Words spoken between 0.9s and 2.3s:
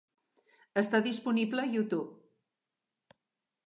disponible a YouTube.